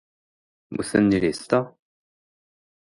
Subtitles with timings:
[0.71, 1.75] 무슨 일 있어?